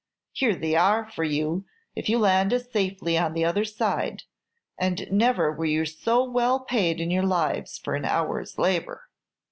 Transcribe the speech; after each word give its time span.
Here 0.31 0.55
they 0.55 0.73
are 0.73 1.07
for 1.11 1.23
you 1.23 1.65
if 1.95 2.09
you 2.09 2.17
land 2.17 2.53
us 2.55 2.67
safely 2.71 3.17
at 3.17 3.35
the 3.35 3.45
other 3.45 3.63
side; 3.63 4.23
and 4.75 5.05
never 5.11 5.51
were 5.51 5.65
you 5.65 5.85
so 5.85 6.23
well 6.27 6.61
paid 6.61 6.99
in 6.99 7.11
your 7.11 7.21
lives 7.21 7.77
for 7.77 7.93
an 7.93 8.05
hour's 8.05 8.57
labor." 8.57 9.09